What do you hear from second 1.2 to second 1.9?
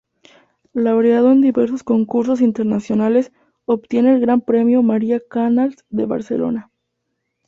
en diversos